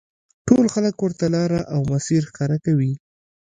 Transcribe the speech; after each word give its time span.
ټول 0.47 0.65
خلک 0.73 0.95
ورته 0.99 1.25
لاره 1.35 1.61
او 1.73 1.79
مسیر 1.91 2.21
ښکاره 2.29 2.57
کوي. 2.65 2.93